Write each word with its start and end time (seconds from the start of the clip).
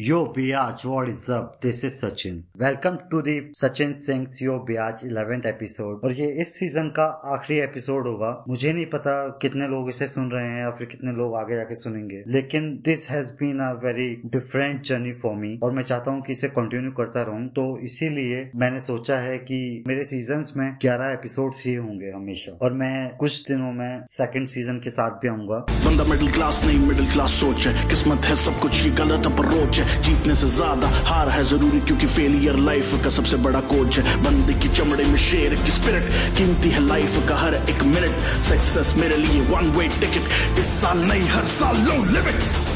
Yo 0.00 0.16
Biaj, 0.26 0.84
what 0.84 1.08
is 1.08 1.28
up? 1.30 1.60
This 1.64 1.84
is 1.84 2.04
Sachin. 2.04 2.42
Welcome 2.58 2.98
to 3.10 3.22
the 3.22 3.34
Sachin 3.52 3.92
Singh's 3.94 4.40
Yo 4.42 4.54
Biaj 4.68 5.04
11th 5.04 5.46
episode. 5.46 6.04
और 6.04 6.12
ये 6.12 6.26
इस 6.26 6.58
season 6.58 6.88
का 6.88 7.04
आखिरी 7.04 7.60
episode 7.60 8.06
होगा। 8.06 8.44
मुझे 8.48 8.72
नहीं 8.72 8.86
पता 8.86 9.28
कितने 9.28 9.68
लोग 9.68 9.88
इसे 9.88 10.06
सुन 10.06 10.30
रहे 10.30 10.46
हैं 10.46 10.62
या 10.62 10.70
फिर 10.70 10.86
कितने 10.86 11.12
लोग 11.12 11.36
आगे 11.36 11.54
जाके 11.54 11.74
सुनेंगे। 11.74 12.24
लेकिन 12.28 12.82
this 12.84 13.10
has 13.10 13.30
been 13.32 13.58
a 13.58 13.72
very 13.84 14.22
different 14.26 14.82
journey 14.82 15.12
for 15.12 15.34
me 15.34 15.60
और 15.62 15.72
मैं 15.72 15.82
चाहता 15.82 16.10
हूँ 16.10 16.22
कि 16.22 16.32
इसे 16.32 16.48
कंटिन्यू 16.48 16.90
करता 16.90 17.22
रहूँ। 17.22 17.48
तो 17.48 17.78
इसीलिए 17.78 18.50
मैंने 18.56 18.80
सोचा 18.80 19.18
है 19.18 19.38
कि 19.38 19.84
मेरे 19.88 20.04
सीज़न 20.04 20.44
में 20.56 20.76
ग्यारह 20.80 21.12
एपिसोड 21.12 21.52
ही 21.56 21.74
होंगे 21.74 22.10
हमेशा। 22.10 22.58
और 22.62 22.72
मैं 22.72 23.16
कुछ 23.16 23.48
दिनों 23.48 23.72
में 23.72 24.04
सेकेंड 24.06 24.48
सीज़न 24.48 24.78
के 24.78 24.90
साथ 24.90 25.10
भी 25.10 25.28
आऊँगा। 25.28 25.58
बंदा 25.58 26.04
मिडिल 26.04 26.32
क्लास 26.32 26.62
नहीं 26.64 26.78
मिडिल 26.78 27.12
क्लास 27.12 27.30
सोच 27.30 27.66
है। 27.66 27.88
किस्मत 27.88 28.24
है 28.24 28.34
सब 28.34 28.60
कुछ 28.60 28.84
ये 28.84 28.90
गलत 28.90 29.26
अप्रोच 29.26 29.78
है। 29.78 29.83
जीतने 30.02 30.34
से 30.34 30.48
ज़्यादा, 30.48 30.88
हार 31.06 31.28
है 31.30 31.44
ज़रूरी 31.44 31.80
क्योंकि 31.80 32.06
फेलियर 32.08 32.56
लाइफ 32.60 32.92
का 33.04 33.10
सबसे 33.10 33.36
बड़ा 33.46 33.60
कोच 33.72 33.98
है। 33.98 34.16
बंदी 34.24 34.54
की 34.60 34.68
चमड़े 34.76 35.04
में 35.04 35.16
शेर 35.20 35.54
की 35.64 35.70
स्पिरिट 35.70 36.10
कीमती 36.38 36.70
है 36.70 36.86
लाइफ 36.86 37.18
का 37.28 37.36
हर 37.36 37.54
एक 37.54 37.82
मिनट 37.84 38.42
सक्सेस 38.50 38.94
मेरे 38.98 39.16
लिए 39.16 39.40
वन 39.50 39.70
वे 39.78 39.88
टिकट 40.00 40.58
इस 40.58 40.72
साल 40.80 41.04
नहीं, 41.04 41.28
हर 41.30 41.44
साल 41.56 41.84
low 41.88 42.02
limit 42.12 42.73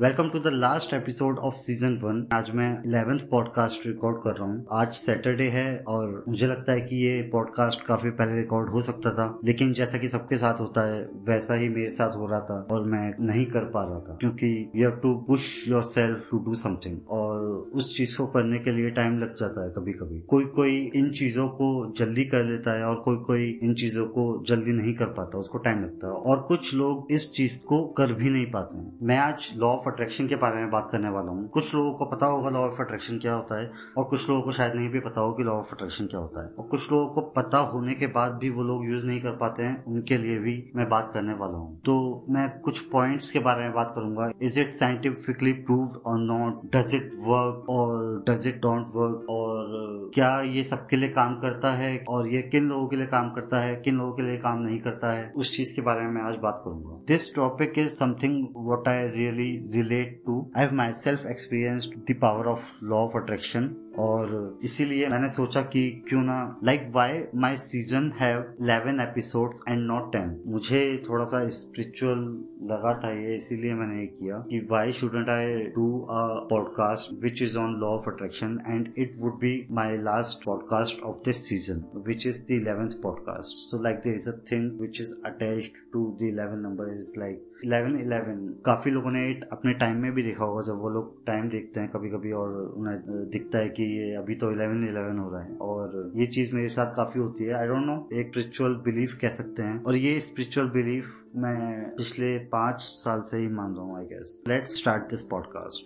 welcome 0.00 0.28
to 0.28 0.38
the 0.38 0.46
last 0.46 0.94
episode 0.94 1.38
of 1.38 1.54
season 1.54 1.96
one 2.02 2.26
आज 2.32 2.50
मैं 2.50 2.82
इलेवेंथ 2.86 3.18
पॉडकास्ट 3.30 3.86
रिकॉर्ड 3.86 4.16
कर 4.16 4.36
रहा 4.36 4.48
हूँ। 4.48 4.66
आज 4.72 4.92
सैटरडे 4.92 5.48
है 5.48 5.84
और 5.88 6.24
मुझे 6.28 6.46
लगता 6.46 6.72
है 6.72 6.80
कि 6.80 6.96
ये 6.96 7.22
पॉडकास्ट 7.22 7.84
काफ़ी 7.86 8.10
पहले 8.10 8.36
रिकॉर्ड 8.36 8.68
हो 8.68 8.80
सकता 8.80 9.14
था। 9.14 9.40
लेकिन 9.44 9.72
जैसा 9.72 9.98
कि 9.98 10.08
सबके 10.08 10.36
साथ 10.36 10.60
होता 10.60 10.94
है, 10.94 11.02
वैसा 11.02 11.54
ही 11.54 11.68
मेरे 11.68 11.88
साथ 11.88 12.16
हो 12.16 12.26
रहा 12.26 12.40
था 12.40 12.66
और 12.70 12.84
मैं 12.84 13.14
नहीं 13.20 13.46
कर 13.46 13.64
पा 13.64 13.82
रहा 13.82 14.00
था। 14.00 14.16
क्योंकि 14.20 14.70
you 14.76 14.88
have 14.88 14.98
to 14.98 15.14
push 15.14 15.68
yourself 15.82 16.28
to 16.30 16.38
do 16.38 16.54
something 16.54 16.98
और 17.08 17.40
उस 17.74 17.96
चीज़ 17.96 18.16
को 18.18 18.26
करने 18.26 18.58
के 18.58 18.72
लिए 18.72 18.90
टाइम 18.90 19.18
लग 19.18 19.36
जाता 19.36 19.64
है 19.64 19.70
कभी 19.70 19.92
कभी 19.92 20.20
कोई 20.20 20.44
कोई 20.44 20.90
इन 20.94 21.10
चीज़ों 21.10 21.48
को 21.48 21.92
जल्दी 21.96 22.24
कर 22.24 22.44
लेता 22.44 22.78
है 22.78 22.84
और 22.84 22.96
कोई 22.96 23.16
कोई 23.16 23.60
इन 23.62 23.74
चीज़ों 23.74 24.06
को 24.06 24.44
जल्दी 24.48 24.72
नहीं 24.72 24.94
कर 24.94 25.06
पाता, 25.06 25.38
उसको 25.38 25.58
टाइम 25.58 25.82
लगता 25.82 26.06
है। 26.06 26.12
और 26.12 26.40
कुछ 26.40 26.74
लोग 26.74 27.12
इस 27.12 27.32
चीज़ 27.32 27.64
को 27.64 27.84
कर 27.84 28.12
भी 28.12 28.30
नहीं 28.30 28.46
पाते 28.46 29.06
मैं 29.06 29.18
आज 29.18 29.50
लॉ 29.56 29.76
अट्रैक्शन 29.92 30.26
के 30.26 30.36
बारे 30.36 30.56
में 30.56 30.70
बात 30.70 30.88
करने 30.92 31.08
वाला 31.08 31.30
हूँ। 31.30 31.48
कुछ 31.48 31.74
लोगों 31.74 31.92
को 31.92 32.04
पता 32.06 32.26
होगा 32.26 32.50
लॉ 32.50 32.60
ऑफ़ 32.60 32.80
अट्रैक्शन 32.82 33.18
क्या 33.18 33.32
होता 33.34 33.60
है, 33.60 33.70
और 33.98 34.04
कुछ 34.04 34.28
लोगों 34.30 34.42
को 34.42 34.52
शायद 34.52 34.74
नहीं 34.74 34.88
भी 34.88 35.00
पता 35.00 35.20
हो 35.20 35.32
कि 35.32 35.42
लॉ 35.42 35.52
ऑफ़ 35.52 35.74
अट्रैक्शन 35.74 36.06
क्या 36.06 36.20
होता 36.20 36.42
है। 36.42 36.50
और 36.58 36.66
कुछ 36.66 36.90
लोगों 36.92 37.06
को 37.08 37.20
पता 37.32 37.58
होने 37.72 37.94
के 37.94 38.06
बाद 38.12 38.32
भी 38.32 38.50
वो 38.50 38.62
लोग 38.62 38.84
यूज़ 38.86 39.06
नहीं 39.06 39.20
कर 39.20 39.36
पाते 39.36 39.62
हैं, 39.62 39.84
उनके 39.84 40.18
लिए 40.18 40.38
भी 40.38 40.54
मैं 40.76 40.88
बात 40.88 41.10
करने 41.14 41.34
वाला 41.34 41.58
हूँ। 41.58 41.80
तो 41.80 41.94
मैं 42.30 42.48
कुछ 42.60 42.80
पॉइंट्स 42.90 43.30
के 43.30 43.38
बारे 43.38 43.62
में 43.62 43.72
बात 43.72 43.92
करूँगा। 43.94 44.30
Is 44.42 44.60
it 44.60 44.72
scientifically 44.72 45.52
prove 45.62 46.00
or 46.06 46.18
not 46.20 46.64
does 46.76 46.94
it 46.94 47.10
work 47.26 47.68
or 47.70 48.24
does 48.28 48.46
it 48.46 48.60
don't 48.62 48.86
work 48.96 49.30
और 49.30 50.10
क्या 50.14 50.30
ये 50.46 50.64
सबके 50.64 50.96
लिए 50.96 51.08
काम 51.10 51.34
करता 51.40 51.72
है, 51.72 51.92
और 52.08 52.28
ये 52.28 52.42
किन 52.42 52.68
लोगों 52.68 52.86
के 52.88 52.96
लिए 52.96 53.06
काम 53.06 53.30
करता 53.30 53.62
है, 53.64 53.74
किन 53.76 53.96
लोगों 53.96 54.12
के 54.12 54.22
लिए 54.22 54.36
काम 54.38 54.58
नहीं 54.58 54.78
करता 54.80 55.12
है, 55.12 55.30
उस 55.36 55.56
चीज़ 55.56 55.74
के 55.76 55.82
बारे 55.82 56.00
में 56.00 56.10
मैं 56.10 56.22
आज 56.22 56.38
बात 56.42 56.60
करूँगा। 56.64 57.00
This 57.08 57.34
topic 57.36 57.78
is 57.78 57.92
something 57.94 58.42
what 58.68 58.88
I 58.88 59.06
really 59.08 59.50
relate 59.72 60.24
to. 60.26 60.50
I 60.54 60.60
have 60.60 60.72
myself 60.72 61.24
experienced 61.24 61.92
the 62.06 62.14
power 62.14 62.48
of 62.48 62.72
law 62.80 63.06
of 63.08 63.14
attraction 63.14 63.81
और 63.98 64.58
इसीलिए 64.62 65.08
मैंने 65.08 65.28
सोचा 65.28 65.62
कि 65.62 66.04
क्यों 66.08 66.22
ना 66.22 66.60
like 66.64 66.88
why 66.92 67.24
my 67.34 67.56
season 67.56 68.12
have 68.20 68.54
eleven 68.60 69.00
episodes 69.00 69.62
and 69.68 69.86
not 69.86 70.12
ten 70.12 70.42
मुझे 70.46 71.04
थोड़ा 71.08 71.24
सा 71.24 71.48
स्पिरिचुअल 71.48 72.18
लगा 72.62 73.00
था 73.04 73.10
ये, 73.12 73.34
इसीलिए 73.34 73.74
मैंने 73.74 74.00
ये 74.00 74.06
किया 74.06 74.38
कि 74.50 74.68
why 74.70 74.92
shouldn't 74.92 75.28
I 75.28 75.54
do 75.54 76.00
a 76.00 76.46
podcast 76.50 77.22
which 77.22 77.42
is 77.42 77.58
on 77.58 77.74
law 77.74 77.86
of 77.86 78.10
attraction 78.10 78.58
and 78.68 78.92
it 78.98 79.16
would 79.18 79.34
be 79.34 79.66
my 79.70 79.98
last 79.98 80.44
podcast 80.44 81.02
of 81.02 81.16
this 81.24 81.48
season 81.48 81.84
which 82.06 82.26
is 82.26 82.48
the 82.48 82.50
eleventh 82.50 83.02
podcast 83.02 83.56
so 83.56 83.82
like 83.82 83.96
there 83.96 84.14
is 84.14 84.28
a 84.28 84.36
thing 84.52 84.80
which 84.80 85.00
is 85.00 85.14
attached 85.26 85.92
to 85.92 86.16
the 86.20 86.22
eleven 86.22 86.58
number 86.58 86.96
is 86.96 87.14
like 87.18 87.48
eleven 87.64 87.96
eleven 87.96 88.62
काफ़ी 88.66 88.90
लोगों 88.90 89.10
ने 89.10 89.40
अपने 89.52 89.72
time 89.72 89.96
में 89.96 90.12
भी 90.12 90.22
देखा 90.22 90.44
होगा, 90.44 90.62
जब 90.62 90.78
वो 90.78 90.88
लोग 90.88 91.26
टाइम 91.26 91.48
देखते 91.48 91.80
हैं 91.80 91.90
कभी 91.90 92.08
कभी 92.08 92.32
और 92.32 92.74
उन्हें 92.76 92.98
दिखता 93.30 93.58
है 93.58 93.68
कि 93.68 93.81
ये 93.84 94.14
अभी 94.14 94.34
तो 94.34 94.50
इलेवन 94.52 94.84
इलेवन 94.84 95.18
हो 95.18 95.30
रहा 95.30 95.42
है। 95.42 95.56
और 95.56 96.12
ये 96.16 96.26
चीज़ 96.26 96.54
मेरे 96.54 96.68
साथ 96.68 96.94
काफ़ी 96.96 97.20
होती 97.20 97.44
है। 97.44 97.54
आई 97.54 97.66
डोंट 97.66 97.84
नो 97.86 98.08
एक 98.12 98.28
स्पिरिचुअल 98.28 98.74
बिलीफ 98.84 99.18
कह 99.22 99.28
सकते 99.28 99.62
हैं। 99.62 99.82
और 99.84 99.96
ये 99.96 100.18
स्पिरिचुअल 100.20 100.68
बिलीफ 100.70 101.14
मैं 101.36 101.94
पिछले 101.96 102.38
पाँच 102.38 102.80
साल 102.80 103.20
से 103.20 103.36
ही 103.36 103.48
मान 103.48 103.74
रहा 103.74 103.84
हूँ 103.84 103.98
I 103.98 104.04
guess 104.04 104.42
let's 104.48 104.78
start 104.78 105.02
this 105.02 105.22
podcast 105.22 105.84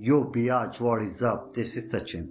yo 0.00 0.20
B 0.34 0.48
आज 0.48 0.78
what 0.82 1.02
is 1.02 1.24
up 1.24 1.52
this 1.54 1.76
is 1.78 1.96
Sachin 1.96 2.28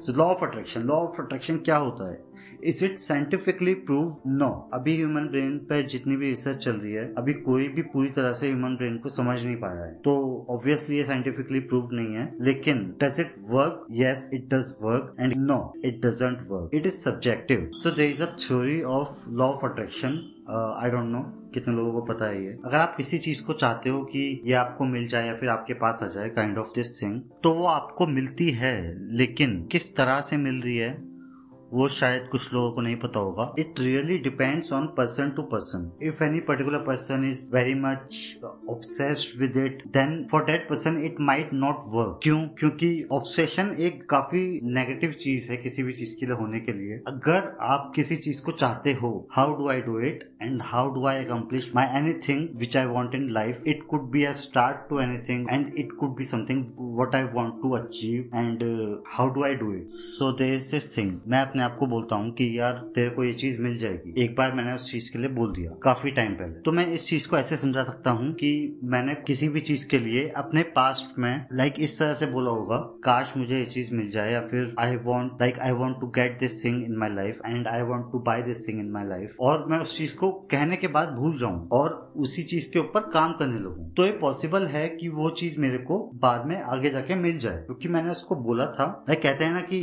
so 0.00 0.12
law 0.12 0.24
of 0.24 0.44
attraction 0.44 0.82
law 0.82 0.94
of 0.94 1.22
attraction 1.22 1.56
क्या 1.56 1.76
होता 1.76 2.10
है? 2.10 2.31
Is 2.62 2.84
it 2.84 2.98
scientifically 2.98 3.74
prove 3.86 4.30
no 4.32 4.48
अभी 4.74 4.96
ह्यूमन 4.96 5.26
ब्रेन 5.28 5.58
पे 5.68 5.82
जितनी 5.84 6.16
भी 6.16 6.28
रिसर्च 6.28 6.64
चल 6.64 6.72
रही 6.72 6.92
है, 6.92 7.04
अभी 7.18 7.32
कोई 7.34 7.68
भी 7.68 7.82
पूरी 7.92 8.08
तरह 8.10 8.32
से 8.32 8.46
ह्यूमन 8.46 8.76
ब्रेन 8.76 8.98
को 8.98 9.08
समझ 9.08 9.42
नहीं 9.44 9.56
पाया 9.56 9.84
है। 9.84 9.92
तो 10.04 10.14
ऑब्वियसली 10.50 10.96
ये 10.96 11.04
साइंटिफिकली 11.04 11.60
प्रूव 11.62 11.88
नहीं 11.92 12.14
है, 12.16 12.28
लेकिन 12.40 12.84
does 13.02 13.20
it 13.20 13.34
work 13.50 13.86
yes 14.00 14.30
it 14.34 14.48
does 14.54 14.74
work 14.82 15.14
and 15.20 15.34
no 15.38 15.60
it 15.84 16.00
doesn't 16.06 16.38
work 16.50 16.74
it 16.74 16.86
is 16.86 16.98
subjective 17.00 17.70
so 17.82 17.90
there 17.90 18.10
is 18.10 18.22
a 18.22 18.26
theory 18.38 18.80
of 18.92 19.28
law 19.30 19.46
of 19.46 19.66
attraction 19.66 20.20
I 20.50 20.90
don't 20.90 21.10
know 21.10 21.20
कितने 21.54 21.74
लोगों 21.74 21.92
को 21.92 22.00
पता 22.06 22.26
है 22.26 22.42
ये? 22.44 22.56
अगर 22.64 22.78
आप 22.78 22.94
किसी 22.96 23.18
चीज़ 23.18 23.44
को 23.44 23.52
चाहते 23.54 23.90
हो 23.90 24.02
कि 24.06 24.42
ये 24.46 24.54
आपको 24.56 24.84
मिल 24.86 25.06
जाए 25.08 25.26
या 25.26 25.34
फिर 25.36 25.48
आपके 25.48 25.74
पास 25.74 26.00
आ 26.02 26.06
जाए 26.14 26.28
काइंड 26.36 26.58
ऑफ़ 26.58 26.74
दिस 26.74 27.00
थिंग 27.02 27.20
तो 27.42 27.52
वो 27.54 27.66
आपको 27.68 28.06
मिलती 28.08 28.50
है, 28.52 28.76
लेकिन 29.16 29.62
किस 29.72 29.96
तरह 29.96 30.20
से 30.20 30.36
मिल 30.38 30.60
रही 30.62 30.76
है 30.76 30.90
वो 31.72 31.88
शायद 31.88 32.28
कुछ 32.32 32.52
लोगों 32.54 32.70
को 32.72 32.80
नहीं 32.80 32.96
पता 32.96 33.20
होगा। 33.20 33.54
It 33.58 33.80
really 33.80 34.18
depends 34.24 34.72
on 34.72 34.86
person 34.96 35.30
to 35.36 35.42
person 35.52 35.90
if 36.08 36.22
any 36.24 36.40
particular 36.48 36.78
person 36.86 37.24
is 37.24 37.48
very 37.54 37.74
much 37.80 38.18
obsessed 38.70 39.40
with 39.40 39.56
it 39.64 39.82
then 39.94 40.26
for 40.30 40.44
that 40.44 40.68
person 40.68 41.02
it 41.04 41.20
might 41.20 41.52
not 41.54 41.80
work 41.94 42.18
क्यों? 42.22 42.40
क्योंकि 42.58 42.90
ऑब्सेशन 43.12 43.74
एक 43.80 44.04
काफ़ी 44.10 44.44
नेगेटिव 44.74 45.12
चीज़ 45.22 45.50
है 45.50 45.56
किसी 45.56 45.82
भी 45.82 45.92
चीज़ 45.92 46.14
के 46.20 46.26
लिए 46.26 46.36
होने 46.36 46.60
के 46.60 46.72
लिए। 46.72 46.98
अगर 47.06 47.56
आप 47.70 47.92
किसी 47.96 48.16
चीज़ 48.16 48.42
को 48.44 48.52
चाहते 48.52 48.92
हो 49.02 49.10
how 49.32 49.56
do 49.56 49.68
I 49.70 49.80
do 49.80 49.98
it 50.00 50.28
and 50.42 50.62
how 50.64 50.90
do 50.94 51.06
I 51.06 51.24
accomplish 51.24 51.70
my 51.76 51.98
anything 52.28 52.48
which 52.58 52.76
I 52.76 52.86
want 52.86 53.14
in 53.14 53.28
life 53.32 53.62
it 53.68 53.82
could 53.90 54.10
be 54.10 54.24
a 54.24 54.32
start 54.42 54.88
to 54.88 55.00
anything 55.28 55.46
and 55.52 55.72
it 55.78 55.92
could 56.00 56.16
be 56.16 56.24
something 56.24 56.64
what 57.00 57.14
I 57.14 57.24
want 57.34 57.60
to 57.62 57.70
achieve 57.76 58.36
and 58.36 58.62
how 59.08 59.28
do 59.34 59.44
I 59.44 59.54
do 59.54 59.72
it 59.74 59.90
so 59.90 60.32
there 60.38 60.54
is 60.54 60.96
thing 60.96 61.18
मैं 61.26 61.40
अपने 61.40 61.61
अपने 61.62 61.72
आप 61.72 61.78
को 61.78 61.86
बोलता 61.86 62.16
हूँ 62.16 62.30
कि 62.34 62.58
यार, 62.58 62.72
तेरे 62.94 63.10
को 63.10 63.24
ये 63.24 63.32
चीज़ 63.34 63.60
मिल 63.62 63.76
जाएगी। 63.78 64.22
एक 64.22 64.34
बार 64.36 64.52
मैंने 64.52 64.72
उस 64.72 64.90
चीज़ 64.90 65.10
के 65.12 65.18
लिए 65.18 65.28
बोल 65.30 65.52
दिया, 65.52 65.70
काफ़ी 65.82 66.10
टाइम 66.10 66.32
पहले। 66.34 66.60
तो 66.62 66.72
मैं 66.72 66.86
इस 66.88 67.06
चीज़ 67.08 67.28
को 67.28 67.36
ऐसे 67.36 67.56
समझा 67.56 67.82
सकता 67.84 68.10
हूँ 68.10 68.32
कि 68.34 68.80
मैंने 68.84 69.14
किसी 69.26 69.48
भी 69.48 69.60
चीज़ 69.60 69.86
के 69.88 69.98
लिए 69.98 70.26
अपने 70.36 70.62
पास्ट 70.76 71.18
में 71.18 71.46
लाइक 71.52 71.74
इस 71.78 71.98
तरह 71.98 72.14
से 72.14 72.26
बोला 72.26 72.50
होगा, 72.50 72.76
काश 73.04 73.32
मुझे 73.36 73.58
ये 73.58 73.64
चीज़ 73.66 73.94
मिल 73.94 74.10
जाए 74.10 74.32
या 74.32 74.40
फिर 74.48 74.74
I 74.80 74.96
want 75.04 75.42
like 75.42 75.58
I 75.60 75.72
want 75.72 76.00
to 76.00 76.06
get 76.16 76.38
this 76.40 76.64
thing 76.64 76.82
in 76.84 76.96
my 76.98 77.14
life 77.14 77.40
and 77.46 77.68
I 77.68 77.82
want 77.82 78.10
to 78.12 78.18
buy 78.20 78.42
this 78.42 78.66
thing 78.68 78.80
in 78.80 78.90
my 78.90 79.04
life 79.08 79.36
और 79.40 79.66
मैं 79.70 79.78
उस 79.78 79.96
चीज़ 79.98 80.16
को 80.16 80.30
कहने 80.52 80.76
के 80.76 80.88
बाद 80.88 81.08
भूल 81.12 81.38
जाऊँ 81.38 81.68
और 81.72 82.00
उसी 82.16 82.42
चीज़ 82.44 82.70
के 82.72 82.78
ऊपर 82.78 83.08
काम 83.10 83.32
करने 83.32 83.58
लगूं। 83.60 83.88
तो 83.92 84.06
ये 84.06 84.12
पॉसिबल 84.20 84.66
है 84.66 84.88
कि 84.90 85.08
वो 85.10 85.30
चीज़ 85.38 85.60
मेरे 85.60 85.78
को 85.80 85.98
बाद 86.22 86.46
में 86.46 86.56
आगे 86.56 86.90
जाके 86.90 87.14
मिल 87.16 87.38
जाए, 87.38 87.56
क्योंकि 87.56 87.88
मैंने 87.88 88.10
उसको 88.10 88.36
बोला 88.42 88.66
था। 88.68 88.86
कहते 89.12 89.44
हैं 89.44 89.52
ना 89.52 89.60
कि 89.62 89.76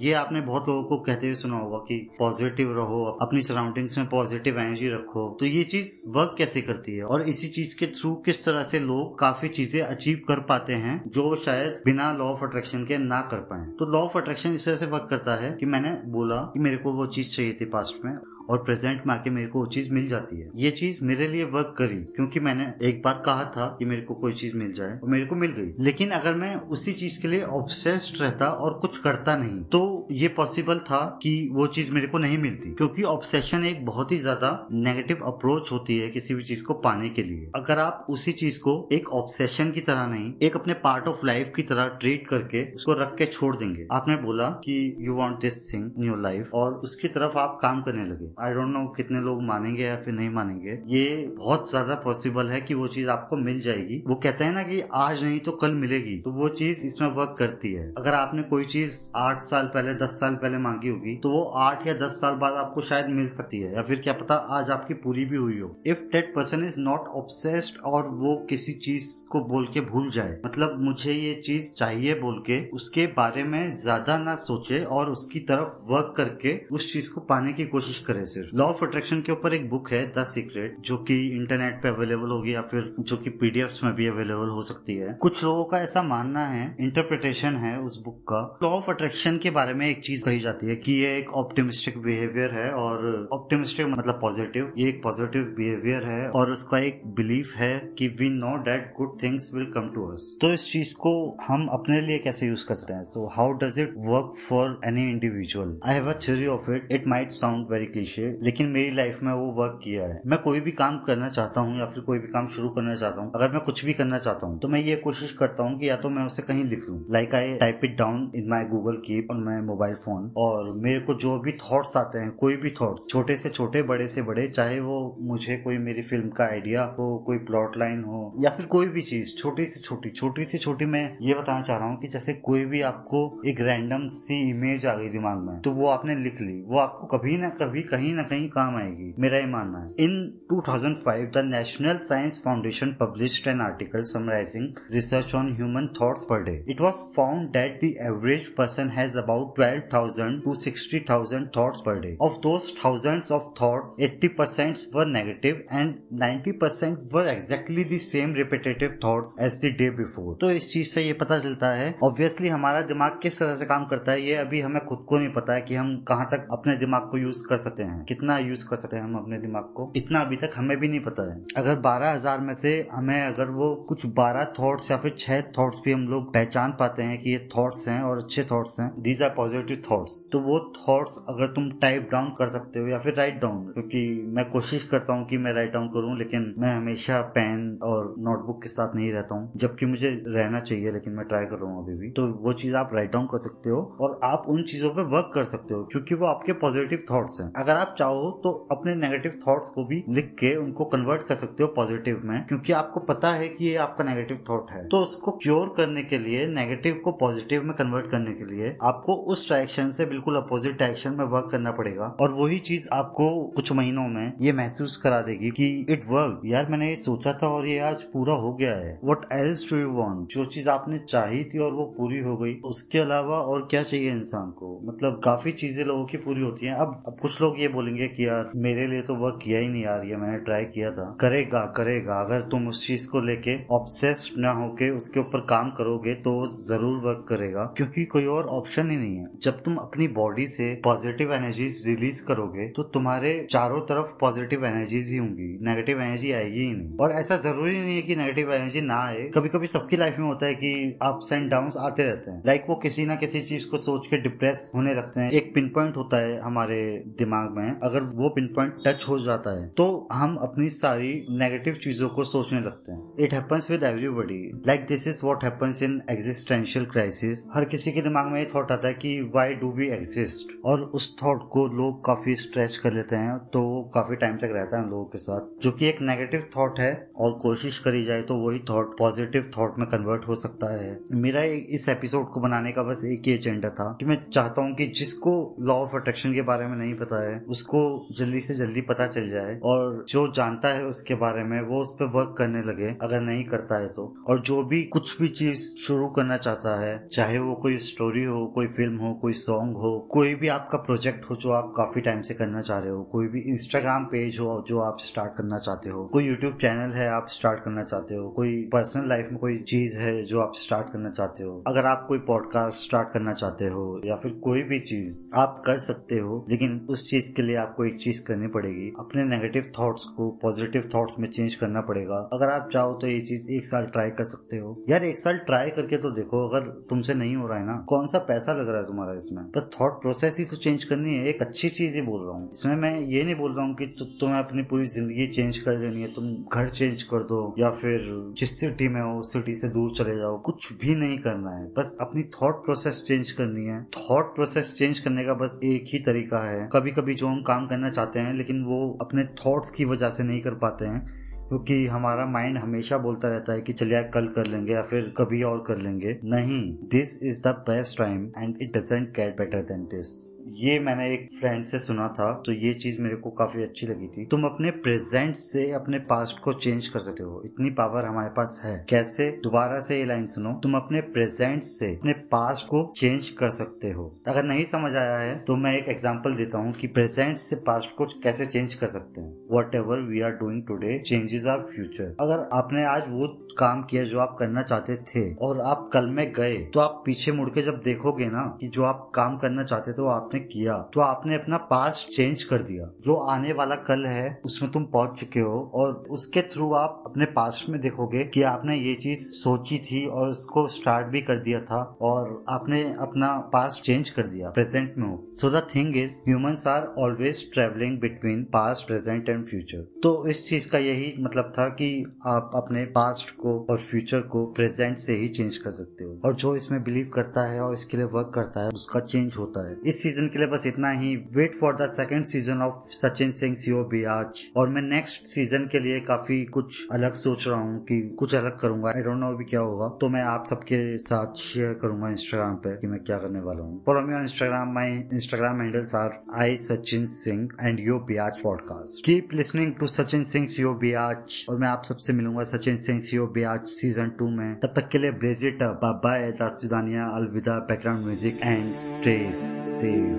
ये 0.00 0.12
आपने 0.14 0.40
बहुत 0.42 0.68
लोगों 0.68 0.82
को 0.84 0.98
कहते 1.08 1.26
हुए 1.26 1.34
सुना 1.34 1.56
होगा 1.56 1.78
कि 1.78 2.16
पॉजिटिव 2.18 2.72
रहो, 2.76 3.04
अपनी 3.22 3.42
सराउंडिंग्स 3.42 3.98
में 3.98 4.06
पॉजिटिव 4.08 4.58
एनर्जी 4.58 4.88
रखो। 4.88 5.36
तो 5.40 5.46
ये 5.46 5.64
चीज़ 5.64 5.92
वर्क 6.08 6.34
कैसे 6.38 6.62
करती 6.62 6.96
है? 6.96 7.04
और 7.04 7.28
इसी 7.28 7.48
चीज़ 7.48 7.78
के 7.78 7.86
थ्रू 7.86 8.14
किस 8.14 8.44
तरह 8.46 8.62
से 8.62 8.80
लोग 8.80 9.18
काफ़ी 9.18 9.48
चीज़ें 9.48 9.82
अचीव 9.82 10.20
कर 10.28 10.40
पाते 10.40 10.72
हैं, 10.72 11.02
जो 11.06 11.36
शायद 11.36 11.82
बिना 11.84 12.12
लॉ 12.12 12.24
ऑफ़ 12.24 12.44
अट्रैक्शन 12.44 12.84
के 12.84 12.98
ना 12.98 13.20
कर 13.20 13.36
पाए। 13.36 13.66
तो 13.78 13.92
लॉ 13.92 14.00
ऑफ़ 14.00 14.18
अट्रैक्शन 14.18 14.54
इस 14.54 14.66
तरह 14.66 14.76
से 14.76 14.86
वर्क 14.86 15.06
करता 15.10 15.34
है 15.34 15.56
कि 15.60 15.66
मैंने 15.66 15.90
बोला 15.90 16.36
कि 16.36 16.60
मेरे 16.60 16.76
को 16.76 16.92
वो 16.92 17.06
चीज़ 17.06 17.36
चाहिए 17.36 17.56
थी 17.60 17.64
पास्ट 17.64 18.04
में। 18.04 18.12
और 18.48 18.58
प्रेजेंट 18.58 19.02
में 19.06 19.14
आके 19.14 19.30
मेरे 19.30 19.46
को 19.46 19.60
वो 19.60 19.66
चीज़ 19.68 19.92
मिल 19.94 20.08
जाती 20.08 20.40
है। 20.40 20.50
ये 20.56 20.70
चीज़ 20.72 20.98
मेरे 21.04 21.26
लिए 21.28 21.44
वर्क 21.46 21.74
करी, 21.78 21.96
क्योंकि 22.16 22.40
मैंने 22.40 22.72
एक 22.88 23.02
बार 23.02 23.22
कहा 23.26 23.44
था 23.56 23.66
कि 23.78 23.84
मेरे 23.84 24.02
को 24.02 24.14
कोई 24.16 24.32
चीज़ 24.34 24.56
मिल 24.56 24.72
जाए 24.72 24.92
और 24.94 25.08
मेरे 25.10 25.26
को 25.26 25.36
मिल 25.36 25.50
गई। 25.52 25.84
लेकिन 25.84 26.10
अगर 26.12 26.34
मैं 26.36 26.54
उसी 26.68 26.92
चीज़ 26.94 27.20
के 27.22 27.28
लिए 27.28 27.42
ऑब्सेस्ड 27.52 28.20
रहता 28.20 28.48
और 28.48 28.78
कुछ 28.78 28.98
करता 28.98 29.36
नहीं 29.36 29.62
तो 29.68 30.06
ये 30.12 30.28
पॉसिबल 30.36 30.78
था 30.80 31.04
कि 31.22 31.32
वो 31.52 31.66
चीज़ 31.68 31.92
मेरे 31.94 32.06
को 32.06 32.18
नहीं 32.18 32.38
मिलती, 32.38 32.70
क्योंकि 32.72 33.02
ऑब्सेशन 33.04 33.64
एक 33.66 33.84
बहुत 33.86 34.12
ही 34.12 34.16
ज़्यादा 34.18 34.66
नेगेटिव 34.72 35.24
अप्रोच 35.26 35.72
होती 35.72 35.98
है 35.98 36.08
किसी 36.10 36.34
भी 36.34 36.44
चीज़ 36.44 36.64
को 36.64 36.74
पाने 36.80 37.08
के 37.10 37.22
लिए। 37.22 37.50
अगर 37.56 37.78
आप 37.78 38.06
उसी 38.10 38.32
चीज़ 38.34 38.58
को 38.60 38.76
एक 38.92 39.08
ऑब्सेशन 39.12 39.70
की 39.70 39.80
तरह 39.82 40.06
नहीं, 40.08 40.32
एक 40.42 40.56
अपने 40.56 40.74
पार्ट 40.80 41.08
ऑफ़ 41.08 41.24
लाइफ 41.26 41.52
की 41.56 41.62
तरह 41.64 41.88
ट्रीट 42.00 42.26
करके 42.28 42.64
उसको 42.72 42.92
रख 42.94 43.14
के 43.18 43.26
छोड़ 43.28 43.54
देंगे। 43.56 43.86
आपने 43.92 44.16
बोला 44.18 44.48
कि 44.64 44.96
you 45.00 45.14
want 45.14 45.40
this 45.40 45.72
thing 45.72 45.90
in 45.90 46.04
your 46.04 46.18
life 46.20 46.54
और 46.54 46.74
उसकी 46.84 47.08
तरफ़ 47.08 47.38
आप 47.38 47.58
काम 47.62 47.82
करने 47.82 48.04
लगे। 48.04 48.30
आई 48.40 48.52
डोंट 48.54 48.68
नो 48.68 48.86
कितने 48.96 49.20
लोग 49.20 49.42
मानेंगे 49.42 49.82
या 49.84 49.96
फिर 49.96 50.14
नहीं 50.14 50.30
मानेंगे। 50.30 50.78
ये 50.88 51.26
बहुत 51.38 51.70
ज़्यादा 51.70 51.94
पॉसिबल 52.04 52.48
है 52.48 52.60
कि 52.60 52.74
वो 52.74 52.86
चीज़ 52.88 53.08
आपको 53.10 53.36
मिल 53.38 53.60
जाएगी। 53.60 54.02
वो 54.08 54.14
कहते 54.16 54.44
हैं 54.44 54.52
ना 54.52 54.62
कि 54.62 54.80
आज 54.96 55.22
नहीं 55.24 55.38
तो 55.40 55.52
कल 55.54 55.74
मिलेगी। 55.76 56.16
तो 56.18 56.30
वो 56.32 56.48
चीज़ 56.50 56.84
इसमें 56.86 57.08
वर्क 57.10 57.34
करती 57.38 57.72
है। 57.72 57.86
अगर 57.98 58.14
आपने 58.14 58.42
कोई 58.44 58.64
चीज़ 58.66 58.98
आठ 59.16 59.42
साल 59.42 59.66
पहले, 59.74 59.94
दस 59.96 60.18
साल 60.20 60.34
पहले 60.36 60.58
मांगी 60.58 60.88
होगी 60.88 61.16
तो 61.18 61.30
वो 61.30 61.42
आठ 61.58 61.86
या 61.86 61.94
दस 61.96 62.20
साल 62.20 62.34
बाद 62.36 62.54
आपको 62.56 62.82
शायद 62.82 63.06
मिल 63.10 63.28
सकती 63.32 63.60
है। 63.60 63.74
या 63.74 63.82
फिर 63.82 64.00
क्या 64.00 64.12
पता 64.14 64.34
आज 64.56 64.70
आपकी 64.70 64.94
पूरी 64.98 65.24
भी 65.24 65.36
हुई 65.36 65.58
हो। 65.58 65.74
If 65.86 66.02
that 66.12 66.32
person 66.36 66.64
is 66.64 66.80
not 66.80 67.08
obsessed 67.16 67.80
और 67.86 68.08
वो 68.18 68.34
किसी 68.50 68.72
चीज़ 68.80 69.06
को 69.30 69.40
बोल 69.46 69.66
के 69.74 69.80
भूल 69.82 70.10
जाए 70.10 70.36
मतलब 70.44 70.76
मुझे 70.80 71.12
ये 71.12 71.34
चीज़ 71.36 71.74
चाहिए 71.76 72.14
बोल 72.16 72.38
के, 72.40 72.60
उसके 72.70 73.06
बारे 73.14 73.44
में 73.44 73.76
ज़्यादा 73.76 74.16
ना 74.18 74.34
सोचे 74.38 74.82
और 74.86 75.10
उसकी 75.10 75.40
तरफ़ 75.42 75.76
वर्क 75.88 76.12
करके 76.16 76.56
उस 76.72 76.92
चीज़ 76.92 77.10
को 77.12 77.20
पाने 77.28 77.52
की 77.52 77.64
कोशिश 77.66 77.98
करे। 78.00 78.24
सिर्फ़। 78.28 78.56
लॉ 78.56 78.64
ऑफ़ 78.66 78.84
अट्रैक्शन 78.84 79.20
के 79.20 79.32
ऊपर 79.32 79.54
एक 79.54 79.68
बुक 79.70 79.90
है 79.92 80.04
द 80.12 80.24
सीक्रेट 80.26 80.76
जो 80.86 80.96
कि 81.02 81.16
इंटरनेट 81.28 81.82
पे 81.82 81.88
अवेलेबल 81.88 82.30
होगी 82.30 82.54
या 82.54 82.62
फिर 82.70 82.94
जो 83.00 83.16
कि 83.16 83.30
पीडीएफ 83.40 83.78
में 83.84 83.92
भी 83.94 84.06
अवेलेबल 84.08 84.48
हो 84.50 84.62
सकती 84.62 84.94
है। 84.96 85.12
कुछ 85.22 85.42
लोगों 85.44 85.64
का 85.64 85.78
ऐसा 85.82 86.02
मानना 86.04 86.46
है 86.46 86.64
इंटरप्रिटेशन 86.80 87.56
है 87.56 87.76
उस 87.80 88.00
बुक 88.04 88.20
का। 88.32 88.40
लॉ 88.62 88.70
ऑफ़ 88.70 88.90
अट्रैक्शन 88.90 89.38
के 89.38 89.50
बारे 89.50 89.74
में 89.74 89.86
एक 89.86 90.04
चीज़ 90.04 90.24
कही 90.24 90.40
जाती 90.40 90.66
है 90.66 90.76
कि 90.78 90.92
ये 90.94 91.16
एक 91.18 91.30
ऑप्टिमिस्टिक 91.38 91.98
बिहेवियर 92.02 92.54
है 92.54 92.70
और 92.74 93.06
ऑप्टिमिस्टिक 93.32 93.86
मतलब 93.88 94.18
पॉजिटिव 94.20 94.72
ये 94.78 94.88
एक 94.88 95.02
पॉजिटिव 95.02 95.42
बिहेवियर 95.56 96.06
है 96.06 96.28
और 96.30 96.50
उसका 96.52 96.78
एक 96.86 97.02
बिलीफ 97.16 97.52
है 97.56 97.72
कि 97.98 98.08
we 98.20 98.28
know 98.30 98.56
that 98.64 98.92
good 98.96 99.16
things 99.22 99.50
will 99.54 99.66
come 99.74 99.88
to 99.94 100.06
us 100.12 100.26
तो 100.40 100.52
इस 100.52 100.70
चीज़ 100.72 100.94
को 100.96 101.12
हम 101.46 101.66
अपने 101.72 102.00
लिए 102.00 102.18
कैसे 102.18 102.46
यूज़ 102.46 102.64
कर 102.68 102.74
सकते 102.74 102.92
हैं? 102.92 103.02
So 103.04 103.26
how 103.36 103.52
does 103.58 103.78
it 103.78 103.94
work 104.06 104.32
for 104.38 104.80
any 104.86 105.04
individual 105.10 105.78
I 105.86 105.94
have 105.94 106.10
a 106.10 106.18
theory 106.24 106.46
of 106.48 106.70
it 106.72 106.92
it 106.92 107.06
might 107.08 107.30
sound 107.30 107.66
very 107.70 107.86
cliche 107.88 108.17
लेकिन 108.42 108.68
मेरी 108.68 108.94
लाइफ 108.94 109.18
में 109.22 109.32
वो 109.32 109.50
वर्क 109.54 109.78
किया 109.84 110.04
है। 110.04 110.20
मैं 110.26 110.38
कोई 110.42 110.60
भी 110.60 110.72
काम 110.72 110.98
करना 110.98 111.28
चाहता 111.28 111.60
हूँ 111.60 111.78
या 111.78 111.86
फिर 111.86 112.02
कोई 112.04 112.18
भी 112.18 112.28
काम 112.28 112.46
शुरू 112.48 112.68
करना 112.68 112.94
चाहता 112.94 113.20
हूँ, 113.20 113.30
अगर 113.34 113.52
मैं 113.52 113.60
कुछ 113.60 113.84
भी 113.84 113.92
करना 113.94 114.18
चाहता 114.18 114.46
हूँ 114.46 114.58
तो 114.60 114.68
मैं 114.68 114.80
ये 114.80 114.96
कोशिश 114.98 115.32
करता 115.32 115.62
हूँ 115.62 115.78
कि 115.78 115.88
या 115.88 115.96
तो 115.96 116.08
मैं 116.08 116.24
उसे 116.26 116.42
कहीं 116.42 116.64
लिख 116.64 116.88
लूँ। 116.88 116.98
Like 117.12 117.34
I 117.34 117.54
type 117.58 117.80
it 117.84 117.96
down 117.98 118.30
in 118.36 118.48
my 118.50 118.64
Google 118.66 118.96
Keep 119.06 119.28
my 119.34 119.60
mobile 119.62 119.94
phone 119.96 120.30
और 120.36 120.72
मेरे 120.76 121.00
को 121.00 121.14
जो 121.16 121.38
भी 121.40 121.52
थॉट्स 121.60 121.96
आते 121.96 122.18
हैं, 122.18 122.30
कोई 122.32 122.56
भी 122.56 122.70
थॉट्स 122.70 123.06
छोटे 123.10 123.36
से 123.36 123.48
छोटे, 123.50 123.82
बड़े 123.82 124.08
से 124.08 124.22
बड़े, 124.22 124.46
चाहे 124.48 124.78
वो 124.80 125.16
मुझे 125.22 125.56
कोई 125.56 125.78
मेरी 125.78 126.02
फ़िल्म 126.02 126.28
का 126.30 126.44
आइडिया 126.44 126.82
हो, 126.98 127.06
कोई 127.26 127.38
प्लॉट 127.46 127.76
लाइन 127.78 128.02
हो 128.04 128.32
या 128.42 128.50
फिर 128.50 128.66
कोई 128.66 128.88
भी 128.88 129.02
चीज़, 129.02 129.34
छोटी 129.36 129.66
से 129.66 129.80
छोटी 129.80 130.10
छोटी 130.10 130.44
से 130.44 130.58
छोटी 130.58 130.84
मैं 130.86 131.02
ये 131.22 131.34
बताना 131.34 131.62
चाह 131.62 131.76
रहा 131.76 131.88
हूँ 131.88 131.98
कि 132.00 132.08
जैसे 132.08 132.32
कोई 132.44 132.64
भी 132.64 132.80
आपको 132.82 133.20
एक 133.46 133.60
रैंडम 133.60 134.06
सी 134.12 134.40
इमेज 134.50 134.86
आ 134.86 134.94
गई 134.94 135.08
दिमाग 135.08 135.38
में 135.40 135.60
तो 135.60 135.70
वो 135.72 135.86
आपने 135.88 136.14
लिख 136.16 136.40
ली, 136.40 136.60
वो 136.62 136.78
आपको 136.78 137.06
कभी 137.08 137.36
ना 137.36 137.48
कभी 137.58 137.82
कहीं 137.84 138.07
ना 138.14 138.22
कहीं 138.22 138.48
काम 138.50 138.76
आएगी, 138.76 139.12
मेरा 139.18 139.38
ये 139.38 139.46
मानना 139.46 139.78
है। 139.78 140.04
In 140.04 140.16
2005 140.52 141.30
the 141.36 141.44
National 141.46 141.98
Science 142.08 142.40
Foundation 142.44 142.96
published 143.00 143.48
an 143.48 143.60
article 143.60 144.02
summarising 144.12 144.80
research 144.92 145.34
on 145.34 145.52
human 145.56 145.88
thoughts 146.00 146.26
per 146.30 146.42
day 146.44 146.56
it 146.70 146.80
was 146.80 147.02
found 147.16 147.48
that 147.58 147.78
the 147.84 147.92
average 148.06 148.48
person 148.58 148.88
has 148.98 149.18
about 149.18 149.54
twelve 149.56 149.82
thousand 149.94 150.42
to 150.44 150.54
sixty 150.64 151.04
thousand 151.10 151.48
thoughts 151.56 151.80
per 151.86 152.00
day 152.00 152.16
of 152.22 152.40
those 152.40 152.72
thousands 152.78 153.30
of 153.34 153.46
thoughts 153.58 153.94
80% 154.06 154.82
were 154.94 155.04
negative 155.12 155.56
and 155.78 155.94
90% 156.20 157.14
were 157.14 157.24
exactly 157.32 157.84
the 157.92 157.98
same 158.04 158.34
repetitive 158.38 158.92
thoughts 159.04 159.36
as 159.46 159.56
the 159.62 159.70
day 159.80 159.88
before. 159.98 160.34
तो 160.40 160.50
इस 160.50 160.72
चीज़ 160.72 160.88
से 160.88 161.02
ये 161.02 161.12
पता 161.22 161.38
चलता 161.38 161.70
है 161.72 161.88
obviously 162.04 162.48
हमारा 162.48 162.80
दिमाग 162.90 163.18
किस 163.22 163.38
तरह 163.40 163.54
से 163.56 163.66
काम 163.66 163.84
करता 163.86 164.12
है, 164.12 164.22
ये 164.22 164.34
अभी 164.34 164.60
हमें 164.60 164.84
खुद 164.86 165.04
को 165.08 165.18
नहीं 165.18 165.32
पता 165.32 165.54
है 165.54 165.62
कि 165.62 165.74
हम 165.74 165.96
कहाँ 166.08 166.26
तक 166.32 166.46
अपने 166.52 166.76
दिमाग 166.76 167.08
को 167.10 167.18
यूज़ 167.18 167.42
कर 167.48 167.56
सकते 167.56 167.82
हैं। 167.82 167.87
कितना 168.08 168.38
यूज़ 168.38 168.64
कर 168.68 168.76
सकते 168.76 168.96
हैं 168.96 169.02
हम 169.04 169.14
अपने 169.16 169.38
दिमाग 169.38 169.64
को? 169.76 169.90
इतना 169.96 170.20
अभी 170.20 170.36
तक 170.36 170.54
हमें 170.56 170.76
भी 170.80 170.88
नहीं 170.88 171.00
पता 171.00 171.22
है। 171.32 171.44
अगर 171.56 171.78
बारह 171.80 172.10
हज़ार 172.10 172.40
में 172.40 172.52
से 172.54 172.72
हमें 172.92 173.20
अगर 173.20 173.50
वो 173.50 173.74
कुछ 173.88 174.06
बारह 174.16 174.44
थॉट्स 174.58 174.90
या 174.90 174.96
फिर 174.96 175.14
छह 175.18 175.40
थॉट्स 175.58 175.80
भी 175.84 175.92
हम 175.92 176.06
लोग 176.08 176.32
पहचान 176.34 176.72
पाते 176.78 177.02
हैं 177.02 177.20
कि 177.22 177.30
ये 177.30 177.48
थॉट्स 177.56 177.86
हैं 177.88 178.00
और 178.02 178.18
अच्छे 178.18 178.44
थॉट्स 178.44 178.78
हैं 178.80 178.90
दीज 179.02 179.22
आर 179.22 179.30
पॉजिटिव 179.30 179.82
थॉट्स 179.90 180.18
तो 180.32 180.40
वो 180.40 180.58
थॉट्स 180.78 181.18
अगर 181.28 181.52
तुम 181.52 181.70
टाइप 181.80 182.08
डाउन 182.12 182.30
कर 182.38 182.48
सकते 182.48 182.80
हो 182.80 182.88
या 182.88 182.98
फिर 182.98 183.14
राइट 183.14 183.40
डाउन 183.40 183.64
क्योंकि 183.72 184.04
मैं 184.28 184.44
कोशिश 184.50 184.84
करता 184.88 185.12
हूँ 185.12 185.26
कि 185.26 185.38
मैं 185.38 185.52
राइट 185.52 185.72
डाउन 185.72 185.86
करूँ, 185.88 186.16
लेकिन 186.18 186.54
मैं 186.58 186.74
हमेशा 186.74 187.20
पेन 187.34 187.78
और 187.82 188.14
नोटबुक 188.18 188.62
के 188.62 188.68
साथ 188.68 188.94
नहीं 188.94 189.10
रहता 189.12 189.34
हूँ, 189.34 189.50
जबकि 189.56 189.86
मुझे 189.86 190.10
रहना 190.26 190.60
चाहिए, 190.60 190.92
लेकिन 190.92 191.12
मैं 191.12 191.26
ट्राई 191.26 191.46
कर 191.46 191.58
रहा 191.58 191.70
हूँ 191.70 191.84
अभी 191.84 191.94
भी। 191.94 192.10
तो 192.10 192.26
वो 192.42 192.52
चीज़ 192.52 192.76
आप 192.76 192.90
राइट 192.94 193.12
डाउन 193.12 193.26
कर 193.26 193.38
सकते 193.38 193.70
हो 193.70 193.80
और 194.00 194.18
आप 194.24 194.44
उन 194.48 194.62
चीज़ों 194.62 194.90
पर 194.90 195.02
वर्क 195.06 195.30
कर 195.34 195.44
सकते 195.46 195.74
हो, 195.74 195.82
क्योंकि 195.84 196.14
वो 196.14 196.26
आपके 196.26 196.52
पॉजिटिव 196.58 197.04
थॉट्स 197.10 197.40
हैं। 197.40 197.50
अगर 197.56 197.76
आप 197.78 197.94
चाहो 197.98 198.30
तो 198.44 198.50
अपने 198.72 198.94
नेगेटिव 198.96 199.38
थॉट्स 199.46 199.68
को 199.68 199.84
भी 199.84 200.02
लिख 200.10 200.34
के 200.38 200.54
उनको 200.56 200.84
कन्वर्ट 200.86 201.26
कर 201.28 201.34
सकते 201.36 201.62
हो 201.62 201.68
पॉजिटिव 201.76 202.20
में, 202.24 202.44
क्योंकि 202.48 202.72
आपको 202.74 203.00
पता 203.02 203.32
है 203.32 203.48
कि 203.48 203.64
ये 203.64 203.76
आपका 203.78 204.04
नेगेटिव 204.04 204.42
थॉट 204.48 204.70
है। 204.70 204.86
तो 204.88 205.02
उसको 205.02 205.32
क्योर 205.38 205.74
करने 205.76 206.02
के 206.04 206.18
लिए 206.18 206.46
नेगेटिव 206.48 207.00
को 207.04 207.12
पॉजिटिव 207.18 207.62
में 207.62 207.74
कन्वर्ट 207.76 208.10
करने 208.10 208.32
के 208.34 208.44
लिए 208.46 208.76
आपको 208.84 209.14
उस 209.32 209.48
डायरेक्शन 209.50 209.90
से 209.90 210.06
बिल्कुल 210.06 210.36
अपोजिट 210.36 210.78
डायरेक्शन 210.78 211.14
में 211.14 211.24
वर्क 211.26 211.48
करना 211.52 211.70
पड़ेगा, 211.72 212.06
और 212.20 212.32
वही 212.32 212.58
चीज़ 212.60 212.88
आपको 212.92 213.28
कुछ 213.56 213.72
महीनों 213.72 214.06
में 214.08 214.32
ये 214.42 214.52
महसूस 214.54 214.96
करा 214.96 215.20
देगी 215.22 215.50
कि 215.50 215.68
इट 215.90 216.04
वर्क 216.08 216.40
यार 216.46 216.68
मैंने 216.70 216.88
ये 216.88 216.96
सोचा 216.96 217.32
था 217.32 217.48
और 217.48 217.66
ये 217.66 217.78
आज 217.80 218.02
पूरा 218.12 218.34
हो 218.36 218.52
गया 218.54 218.74
है। 218.76 218.98
What 219.04 219.26
else 219.32 219.64
do 219.70 219.78
you 219.78 219.90
want 219.92 220.28
जो 220.30 220.44
चीज़ 220.48 220.68
आपने 220.70 220.98
चाही 221.00 221.42
थी 221.44 221.58
और 221.58 221.72
वो 221.72 221.84
पूरी 221.98 222.18
हो 222.20 222.36
गई। 222.36 222.54
उसके 222.66 222.98
अलावा 222.98 223.38
और 223.42 223.66
क्या 223.70 223.82
चाहिए 223.82 224.10
इंसान 224.10 224.50
को? 224.52 224.80
मतलब 224.84 225.20
काफ़ी 225.24 225.52
चीज़ें 225.54 225.84
लोगों 225.84 226.04
की 226.06 226.16
पूरी 226.18 226.42
होती 226.42 226.66
है। 226.66 226.74
अब 226.76 227.02
अब 227.08 227.16
कुछ 227.22 227.40
लोग 227.42 227.60
ये 227.60 227.67
बोलेंगे 227.68 228.08
कि 228.08 228.26
यार, 228.26 228.50
मेरे 228.58 228.86
लिए 228.86 229.02
तो 229.02 229.14
वर्क 229.16 229.38
किया 229.42 229.58
ही 229.60 229.68
नहीं 229.68 229.82
यार, 229.84 230.04
ये 230.04 230.16
मैंने 230.16 230.38
ट्राई 230.40 230.64
किया 230.66 230.90
था। 230.92 231.04
करेगा 231.20 231.64
करेगा, 231.76 232.14
अगर 232.16 232.42
तुम 232.50 232.68
उस 232.68 232.86
चीज़ 232.86 233.06
को 233.08 233.20
लेके 233.20 233.56
ऑब्सेस्ड 233.70 234.38
ना 234.40 234.50
होके 234.52 234.90
उसके 234.90 235.20
ऊपर 235.20 235.40
काम 235.48 235.70
करोगे 235.72 236.14
तो 236.18 236.34
ज़रूर 236.68 236.96
वर्क 236.98 237.24
करेगा, 237.28 237.64
क्योंकि 237.76 238.04
कोई 238.06 238.26
और 238.28 238.46
ऑप्शन 238.52 238.90
ही 238.90 238.96
नहीं 238.96 239.16
है। 239.16 239.26
जब 239.42 239.62
तुम 239.64 239.76
अपनी 239.78 240.08
बॉडी 240.14 240.46
से 240.48 240.74
पॉजिटिव 240.84 241.32
एनर्जीज 241.34 241.82
रिलीज़ 241.86 242.22
करोगे 242.26 242.68
तो 242.68 242.82
तुम्हारे 242.90 243.32
चारों 243.50 243.80
तरफ़ 243.86 244.12
पॉजिटिव 244.20 244.64
एनर्जीज 244.66 245.10
ही 245.12 245.16
होंगी 245.18 245.48
नेगेटिव 245.64 246.00
एनर्जी 246.02 246.32
आएगी 246.32 246.60
ही 246.60 246.72
नहीं। 246.72 246.96
और 246.98 247.12
ऐसा 247.14 247.36
ज़रूरी 247.38 247.72
नहीं 247.72 247.94
है 247.96 248.02
कि 248.02 248.16
नेगेटिव 248.16 248.52
एनर्जी 248.52 248.80
ना 248.82 248.96
आए। 249.02 249.28
कभी 249.34 249.48
कभी 249.48 249.66
सबकी 249.68 249.96
लाइफ 249.96 250.18
में 250.18 250.26
होता 250.26 250.46
है 250.46 250.54
कि 250.54 250.72
अप्स 251.02 251.32
एंड 251.32 251.50
डाउन 251.50 251.70
आते 251.80 252.02
रहते 252.02 252.30
हैं। 252.30 252.42
लाइक 252.46 252.64
वो 252.68 252.76
किसी 252.78 253.04
ना 253.06 253.14
किसी 253.16 253.40
चीज़ 253.42 253.66
को 253.68 253.76
सोच 253.78 254.06
के 254.06 254.20
डिप्रेस 254.22 254.70
होने 254.74 254.94
लगते 254.94 255.20
हैं। 255.20 255.30
एक 255.32 255.52
पिन 255.54 255.68
पॉइंट 255.68 255.96
होता 255.96 256.16
है 256.18 256.38
हमारे 256.40 256.80
दिमाग 257.18 257.56
में। 257.56 257.57
अगर 257.84 258.02
वो 258.14 258.28
पिन 258.28 258.46
पॉइंट 258.56 258.74
टच 258.86 259.04
हो 259.08 259.18
जाता 259.18 259.50
है 259.60 259.68
तो 259.76 259.86
हम 260.12 260.36
अपनी 260.42 260.68
सारी 260.70 261.12
नेगेटिव 261.38 261.74
चीज़ों 261.74 262.08
को 262.08 262.24
सोचने 262.24 262.60
लगते 262.60 262.92
हैं। 262.92 263.24
It 263.24 263.34
happens 263.34 263.70
with 263.70 263.82
everybody 263.84 264.40
like 264.66 264.86
this 264.86 265.06
is 265.08 265.20
what 265.24 265.44
happens 265.44 265.82
in 265.82 266.00
existential 266.10 266.86
crisis 266.86 267.46
हर 267.54 267.64
किसी 267.66 267.92
के 267.92 268.02
दिमाग 268.02 268.30
में 268.32 268.38
ये 268.40 268.46
थॉट 268.54 268.72
आता 268.72 268.88
है 268.88 268.94
कि 268.94 269.20
वाई 269.34 269.54
डू 269.54 269.70
वी 269.70 269.88
एग्जिस्ट 269.88 270.56
और 270.64 270.82
उस 270.94 271.14
थॉट 271.22 271.48
को 271.48 271.66
लोग 271.76 272.04
काफ़ी 272.04 272.34
स्ट्रेच 272.36 272.76
कर 272.76 272.92
लेते 272.92 273.16
हैं 273.16 273.38
तो 273.48 273.60
काफ़ी 273.94 274.16
टाइम 274.16 274.36
तक 274.36 274.50
रहता 274.52 274.80
है 274.80 274.88
लोगों 274.90 275.04
के 275.04 275.18
साथ। 275.18 275.62
जो 275.62 275.72
कि 275.72 275.86
एक 275.88 276.00
नेगेटिव 276.02 276.48
थॉट 276.56 276.80
है, 276.80 276.92
और 277.16 277.32
कोशिश 277.42 277.78
करी 277.78 278.04
जाए 278.04 278.22
तो 278.22 278.34
वही 278.36 278.58
थॉट 278.68 278.96
पॉजिटिव 278.98 279.50
थॉट 279.56 279.78
में 279.78 279.86
कन्वर्ट 279.88 280.26
हो 280.28 280.34
सकता 280.34 280.72
है। 280.74 280.98
मेरा 281.18 281.42
इस 281.76 281.88
एपिसोड 281.88 282.28
को 282.32 282.40
बनाने 282.40 282.72
का 282.72 282.82
बस 282.82 283.02
एक 283.06 283.26
ही 283.26 283.32
एजेंडा 283.32 283.68
था 283.70 283.86
कि 284.00 284.06
मैं 284.06 284.18
चाहता 284.30 284.62
हूँ 284.62 284.74
कि 284.74 284.86
जिसको 284.96 285.32
लॉ 285.60 285.74
ऑफ़ 285.74 285.96
अट्रैक्शन 285.96 286.32
के 286.34 286.42
बारे 286.42 286.66
में 286.66 286.76
नहीं 286.76 286.94
पता 286.94 287.22
है 287.22 287.38
उसको 287.48 288.08
जल्दी 288.18 288.40
से 288.40 288.54
जल्दी 288.54 288.80
पता 288.80 289.06
चल 289.06 289.28
जाए 289.28 289.58
और 289.64 290.04
जो 290.08 290.32
जानता 290.32 290.68
है 290.68 290.84
उसके 290.84 291.14
बारे 291.14 291.44
में, 291.44 291.60
वो 291.60 291.80
उस 291.82 291.94
पर 291.94 292.06
वर्क 292.06 292.34
करने 292.38 292.62
लगे, 292.62 292.96
अगर 293.02 293.20
नहीं 293.20 293.44
करता 293.44 293.80
है 293.80 293.88
तो। 293.88 294.14
और 294.28 294.40
जो 294.40 294.62
भी 294.62 294.82
कुछ 294.82 295.20
भी 295.20 295.28
चीज़ 295.28 295.66
शुरू 295.76 296.08
करना 296.08 296.36
चाहता 296.36 296.80
है, 296.80 297.06
चाहे 297.06 297.38
वो 297.38 297.54
कोई 297.54 297.76
स्टोरी 297.78 298.24
हो, 298.24 298.46
कोई 298.46 298.66
फ़िल्म 298.66 298.98
हो, 298.98 299.14
कोई 299.14 299.32
सॉन्ग 299.32 299.76
हो, 299.76 300.08
कोई 300.10 300.34
भी 300.34 300.48
आपका 300.48 300.78
प्रोजेक्ट 300.78 301.30
हो 301.30 301.36
जो 301.36 301.50
आप 301.50 301.72
काफ़ी 301.76 302.00
टाइम 302.00 302.22
से 302.22 302.34
करना 302.34 302.60
चाह 302.60 302.78
रहे 302.78 302.90
हो, 302.90 303.02
कोई 303.02 303.26
भी 303.26 303.40
इंस्टाग्राम 303.40 304.04
पेज 304.04 304.38
हो 304.38 304.64
जो 304.68 304.80
आप 304.80 304.96
स्टार्ट 305.00 305.32
करना 305.36 305.58
चाहते 305.58 305.90
हो, 305.90 306.06
कोई 306.06 306.24
यूट्यूब 306.24 306.58
चैनल 306.60 306.92
है 306.92 307.08
आप 307.08 307.26
स्टार्ट 307.28 307.60
करना 307.60 307.82
चाहते 307.82 308.14
हो, 308.14 308.28
कोई 308.28 308.62
पर्सनल 308.72 309.08
लाइफ 309.08 309.28
में 309.30 309.40
कोई 309.40 309.58
चीज़ 309.58 309.98
है 309.98 310.24
जो 310.24 310.40
आप 310.40 310.52
स्टार्ट 310.54 310.92
करना 310.92 311.10
चाहते 311.10 311.44
हो, 311.44 311.64
अगर 311.66 311.86
आप 311.86 312.04
कोई 312.08 312.18
पॉडकास्ट 312.18 312.84
स्टार्ट 312.84 313.12
करना 313.12 313.32
चाहते 313.32 313.64
हो, 313.64 314.00
या 314.04 314.16
फिर 314.16 314.32
कोई 314.32 314.62
भी 314.62 314.80
चीज़ 314.80 315.30
आप 315.34 315.62
कर 315.66 315.78
सकते 315.78 316.18
हो, 316.18 316.46
लेकिन 316.50 316.86
उस 316.90 317.10
चीज़ 317.10 317.34
के 317.38 317.42
लिए 317.42 317.56
आपको 317.56 317.84
एक 317.84 317.98
चीज़ 318.00 318.22
करनी 318.24 318.46
पड़ेगी। 318.48 318.92
अपने 319.00 319.24
नेगेटिव 319.26 319.72
थॉट्स 319.78 320.04
को 320.16 320.30
पॉजिटिव 320.42 320.88
थॉट्स 320.94 321.18
में 321.18 321.28
चेंज 321.30 321.54
करना 321.54 321.80
पड़ेगा। 321.82 322.16
अगर 322.32 322.50
आप 322.50 322.68
चाहो 322.72 322.92
तो 322.94 323.06
ये 323.06 323.20
चीज़ 323.22 323.50
एक 323.52 323.66
साल 323.66 323.86
ट्राई 323.88 324.10
कर 324.10 324.24
सकते 324.26 324.56
हो। 324.56 324.76
यार 324.88 325.04
एक 325.04 325.18
साल 325.18 325.38
ट्राई 325.46 325.70
करके 325.70 325.96
तो 325.96 326.10
देखो, 326.10 326.46
अगर 326.48 326.68
तुमसे 326.90 327.14
नहीं 327.14 327.36
हो 327.36 327.46
रहा 327.46 327.58
है 327.58 327.66
ना 327.66 327.76
कौन 327.88 328.06
सा 328.06 328.18
पैसा 328.28 328.52
लग 328.52 328.68
रहा 328.68 328.80
है 328.80 328.86
तुम्हारा 328.86 329.14
इसमें? 329.14 329.42
बस 329.56 329.70
थॉट 329.74 330.00
प्रोसेस 330.02 330.38
ही 330.38 330.44
तो 330.44 330.56
चेंज 330.58 330.84
करनी 330.84 331.14
है। 331.14 331.26
एक 331.28 331.42
अच्छी 331.42 331.68
चीज़ 331.70 331.96
ही 331.96 332.02
बोल 332.02 332.22
रहा 332.22 332.36
हूँ। 332.36 332.50
इसमें 332.52 332.74
मैं 332.76 332.98
ये 333.00 333.22
नहीं 333.24 333.34
बोल 333.34 333.54
रहा 333.56 333.66
हूँ 333.66 333.74
कि 333.74 333.86
तुम्हें 334.20 334.38
अपनी 334.38 334.62
पूरी 334.64 334.86
ज़िंदगी 334.88 335.26
चेंज 335.28 335.58
कर 335.58 335.78
देनी 335.78 336.02
है। 336.02 336.12
तुम 336.12 336.32
घर 336.52 336.68
चेंज 336.70 337.02
कर 337.02 337.22
दो, 337.24 337.40
या 337.58 337.70
फिर 337.72 338.06
जिस 338.38 338.58
सिटी 338.60 338.88
में 338.88 339.00
हो 339.00 339.18
उस 339.20 339.32
सिटी 339.32 339.54
से 339.54 339.68
दूर 339.68 339.94
चले 339.96 340.16
जाओ। 340.16 340.38
कुछ 340.42 340.72
भी 340.80 340.94
नहीं 340.96 341.18
करना 341.18 341.50
है। 341.50 341.66
बस 341.72 341.96
अपनी 342.00 342.22
थॉट 342.34 342.64
प्रोसेस 342.64 343.02
चेंज 343.08 343.30
करनी 343.32 343.66
है। 343.66 343.82
थॉट 343.96 344.34
प्रोसेस 344.34 344.74
चेंज 344.78 344.98
करने 344.98 345.24
का 345.24 345.34
बस 345.36 345.60
एक 345.64 345.84
ही 345.88 345.98
तरीका 346.04 346.44
है। 346.44 346.68
कभी 346.72 346.90
कभी 346.90 347.14
जो 347.14 347.27
हम 347.28 347.42
काम 347.42 347.66
करना 347.66 347.90
चाहते 347.90 348.18
हैं, 348.18 348.34
लेकिन 348.34 348.64
वो 348.64 348.98
अपने 349.00 349.24
थॉट्स 349.24 349.70
की 349.70 349.84
वजह 349.84 350.10
से 350.10 350.22
नहीं 350.22 350.40
कर 350.40 350.54
पाते 350.54 350.84
हैं, 350.84 351.00
क्योंकि 351.48 351.86
हमारा 351.86 352.26
माइंड 352.26 352.58
हमेशा 352.58 352.98
बोलता 352.98 353.28
रहता 353.28 353.52
है 353.52 353.60
कि 353.60 353.72
चलिए 353.72 354.02
कल 354.02 354.26
कर 354.26 354.46
लेंगे 354.46 354.72
या 354.72 354.82
फिर 354.82 355.14
कभी 355.18 355.42
और 355.42 355.64
कर 355.66 355.78
लेंगे। 355.78 356.18
नहीं 356.24 356.74
this 356.74 357.22
is 357.22 357.42
the 357.42 357.46
best 357.46 357.98
time 357.98 358.32
and 358.38 358.58
it 358.62 358.76
doesn't 358.76 359.08
get 359.08 359.38
better 359.38 359.62
than 359.62 359.84
this 359.84 360.37
ये 360.56 360.78
मैंने 360.80 361.08
एक 361.14 361.26
फ्रेंड 361.32 361.64
से 361.66 361.78
सुना 361.78 362.06
था 362.10 362.30
तो 362.46 362.52
ये 362.54 362.72
चीज़ 362.74 363.00
मेरे 363.02 363.16
को 363.16 363.30
काफ़ी 363.38 363.62
अच्छी 363.62 363.86
लगी 363.86 364.06
थी। 364.08 364.24
तुम 364.26 364.44
अपने 364.44 364.70
प्रेजेंट 364.78 365.34
से 365.36 365.70
अपने 365.72 365.98
पास्ट 366.08 366.38
को 366.38 366.52
चेंज 366.54 366.88
कर 366.88 367.00
सकते 367.00 367.22
हो। 367.22 367.42
इतनी 367.44 367.70
पावर 367.72 368.04
हमारे 368.04 368.28
पास 368.36 368.60
है। 368.64 368.76
कैसे? 368.90 369.30
दोबारा 369.44 369.80
से 369.80 369.98
ये 369.98 370.04
लाइन 370.04 370.26
सुनो। 370.26 370.52
तुम 370.62 370.74
अपने 370.76 371.00
प्रेजेंट 371.08 371.62
से 371.62 371.94
अपने 371.94 372.12
पास्ट 372.32 372.66
को 372.66 372.82
चेंज 372.96 373.28
कर 373.38 373.50
सकते 373.52 373.90
हो। 373.90 374.06
अगर 374.28 374.44
नहीं 374.44 374.64
समझ 374.66 374.94
आया 374.94 375.18
है 375.18 375.38
तो 375.44 375.56
मैं 375.56 375.76
एक 375.76 375.88
एग्ज़ाम्पल 375.88 376.34
देता 376.36 376.58
हूँ 376.58 376.72
की 376.72 376.86
प्रेजेंट 376.88 377.36
से 377.38 377.56
पास्ट 377.66 377.94
को 377.96 378.06
कैसे 378.22 378.46
चेंज 378.46 378.74
कर 378.74 378.86
सकते 378.88 379.20
हैं। 379.20 379.32
Whatever 379.74 380.00
we 380.08 380.20
are 380.20 380.32
doing 380.36 380.62
today 380.66 380.98
changes 381.06 381.46
our 381.48 381.66
future 381.66 382.16
अगर 382.20 382.48
आपने 382.54 382.84
आज 382.86 383.08
वो 383.10 383.26
काम 383.58 383.82
किया 383.82 384.02
जो 384.04 384.18
आप 384.20 384.36
करना 384.38 384.62
चाहते 384.62 384.96
थे 385.04 385.22
और 385.36 385.60
आप 385.60 385.88
कल 385.92 386.06
में 386.08 386.32
गए 386.32 386.56
तो 386.74 386.80
आप 386.80 387.02
पीछे 387.06 387.32
मुड़ 387.32 387.48
के 387.50 387.62
जब 387.62 387.80
देखोगे 387.84 388.26
ना 388.26 388.42
कि 388.60 388.68
जो 388.68 388.84
आप 388.84 389.10
काम 389.14 389.36
करना 389.38 389.62
चाहते 389.64 389.92
थे 389.92 390.02
वो 390.02 390.08
आपने 390.08 390.37
किया 390.42 390.76
तो 390.94 391.00
आपने 391.00 391.34
अपना 391.34 391.56
पास्ट 391.70 392.08
चेंज 392.08 392.42
कर 392.44 392.62
दिया। 392.62 392.90
जो 393.04 393.14
आने 393.30 393.52
वाला 393.52 393.74
कल 393.84 394.04
है, 394.06 394.40
उसमें 394.44 394.70
तुम 394.72 394.84
पहुँच 394.86 395.18
चुके 395.20 395.40
हो 395.40 395.58
और 395.74 395.92
उसके 396.10 396.42
थ्रू 396.52 396.72
आप 396.74 397.02
अपने 397.06 397.24
पास्ट 397.32 397.68
में 397.68 397.80
देखोगे 397.80 398.24
कि 398.24 398.42
आपने 398.44 398.76
ये 398.78 398.94
चीज़ 398.96 399.20
सोची 399.34 399.78
थी 399.80 400.04
और 400.06 400.28
उसको 400.28 400.66
स्टार्ट 400.68 401.06
भी 401.06 401.20
कर 401.22 401.38
दिया 401.42 401.60
था 401.62 401.82
और 402.02 402.44
आपने 402.48 402.82
अपना 403.00 403.32
पास्ट 403.52 403.82
चेंज 403.84 404.10
कर 404.10 404.26
दिया 404.28 404.50
प्रेजेंट 404.50 404.94
में 404.98 405.06
हो। 405.08 405.22
So 405.32 405.50
the 405.50 405.66
thing 405.74 405.96
is 405.96 406.20
humans 406.28 406.66
are 406.66 406.86
always 406.98 407.42
travelling 407.54 407.98
between 408.00 408.44
past 408.52 408.86
present 408.86 409.28
and 409.28 409.44
future 409.46 409.82
तो 410.02 410.26
इस 410.28 410.48
चीज़ 410.48 410.70
का 410.70 410.78
यही 410.78 411.12
मतलब 411.20 411.52
था 411.58 411.68
कि 411.70 411.90
आप 412.26 412.50
अपने 412.54 412.84
पास्ट 412.94 413.30
को 413.36 413.58
और 413.70 413.78
फ्यूचर 413.80 414.20
को 414.28 414.44
प्रेजेंट 414.52 414.96
से 414.98 415.16
ही 415.16 415.28
चेंज 415.28 415.56
कर 415.56 415.70
सकते 415.70 416.04
हो। 416.04 416.20
और 416.24 416.34
जो 416.34 416.54
इसमें 416.56 416.82
बिलीव 416.84 417.10
करता 417.14 417.42
है 417.42 417.60
और 417.60 417.72
इसके 417.74 417.96
लिए 417.96 418.06
वर्क 418.08 418.30
करता 418.34 418.64
है, 418.64 418.68
उसका 418.70 419.00
चेंज 419.02 419.34
होता 419.38 419.66
है। 419.68 419.76
इस 419.86 420.02
सीज़न 420.02 420.27
के 420.28 420.38
लिए 420.38 420.48
बस 420.48 420.66
इतना 420.66 420.90
ही। 420.90 421.14
Wait 421.34 421.54
for 421.54 421.74
the 421.76 421.86
second 421.90 422.24
season 422.26 422.62
of 422.62 422.90
Sachin 422.96 423.30
Singh 423.32 423.54
CO 423.56 423.84
B 423.88 424.02
आज। 424.10 424.40
और 424.56 424.68
मैं 424.68 424.82
नेक्स्ट 424.82 425.26
सीज़न 425.26 425.66
के 425.72 425.78
लिए 425.78 426.00
काफ़ी 426.02 426.42
कुछ 426.54 426.86
अलग 426.92 427.14
सोच 427.14 427.46
रहा 427.48 427.60
हूँ 427.60 427.78
कि 427.84 428.00
कुछ 428.18 428.34
अलग 428.34 428.58
करूँगा। 428.60 428.90
आई 428.90 429.02
डोंट 429.02 429.18
नो 429.20 429.32
अभी 429.34 429.44
क्या 429.44 429.60
होगा। 429.60 429.88
तो 430.00 430.08
मैं 430.08 430.22
आप 430.24 430.46
सबके 430.46 430.80
साथ 430.98 431.34
शेयर 431.38 431.72
करूँगा 431.82 432.10
इंस्टाग्राम 432.10 432.54
पे 432.56 432.76
कि 432.80 432.86
मैं 432.86 433.00
क्या 433.00 433.18
करने 433.18 433.40
वाला 433.40 433.62
हूँ। 433.62 433.82
Follow 433.86 434.00
me 434.00 434.14
on 434.14 434.22
Instagram 434.22 434.72
my 434.74 434.92
Instagram 435.12 435.60
handles 435.62 435.94
are 435.94 436.18
I 436.40 436.56
Sachin 436.58 437.06
Singh 437.08 437.48
and 437.60 437.80
yo 437.80 437.98
bias 438.08 438.40
podcast 438.42 439.04
keep 439.04 439.34
listening 439.34 439.72
to 439.80 439.86
Sachin 439.88 440.24
Singh 440.26 440.46
CO 440.48 440.74
bias 440.78 441.44
और 441.48 441.58
मैं 441.58 441.68
आप 441.68 441.82
सबसे 441.84 442.12
मिलूँगा 442.12 442.44
सचिन 442.46 442.76
सिंह 442.78 443.00
सीओ 443.00 443.26
आज 443.48 443.66
सीज़न 443.70 444.10
टू 444.18 444.28
में। 444.30 444.58
तब 444.60 444.72
तक 444.76 444.88
के 444.88 444.98
लिए 444.98 445.10
ब्रेजिट 445.20 445.62
बाय 445.84 446.30
दास्तानिया 446.32 447.06
अलविदा। 447.16 447.58
Background 447.68 448.04
music 448.04 448.40
and 448.42 448.72
stay 448.76 449.18
safe 449.34 450.17